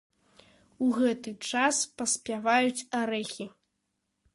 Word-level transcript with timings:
У 0.85 0.87
гэты 0.97 1.29
час 1.51 1.83
паспяваюць 2.01 2.85
арэхі. 3.05 3.45